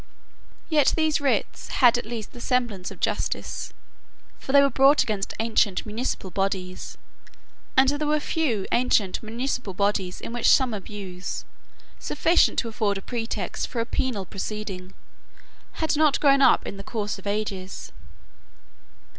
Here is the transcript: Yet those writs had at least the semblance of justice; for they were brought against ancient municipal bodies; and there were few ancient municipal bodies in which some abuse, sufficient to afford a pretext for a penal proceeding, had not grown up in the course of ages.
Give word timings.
Yet 0.67 0.93
those 0.97 1.21
writs 1.21 1.67
had 1.67 1.95
at 1.95 2.07
least 2.07 2.31
the 2.31 2.41
semblance 2.41 2.89
of 2.89 2.99
justice; 2.99 3.71
for 4.39 4.51
they 4.51 4.59
were 4.63 4.71
brought 4.71 5.03
against 5.03 5.35
ancient 5.39 5.85
municipal 5.85 6.31
bodies; 6.31 6.97
and 7.77 7.87
there 7.87 8.07
were 8.07 8.19
few 8.19 8.65
ancient 8.71 9.21
municipal 9.21 9.75
bodies 9.75 10.19
in 10.19 10.33
which 10.33 10.49
some 10.49 10.73
abuse, 10.73 11.45
sufficient 11.99 12.57
to 12.57 12.67
afford 12.67 12.97
a 12.97 13.01
pretext 13.03 13.67
for 13.67 13.79
a 13.79 13.85
penal 13.85 14.25
proceeding, 14.25 14.95
had 15.73 15.95
not 15.95 16.19
grown 16.19 16.41
up 16.41 16.65
in 16.65 16.77
the 16.77 16.83
course 16.83 17.19
of 17.19 17.27
ages. 17.27 17.91